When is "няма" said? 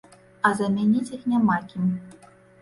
1.35-1.59